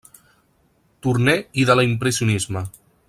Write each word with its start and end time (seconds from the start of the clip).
Turner 1.07 1.35
i 1.65 1.67
de 1.71 1.77
l'impressionisme. 1.81 2.65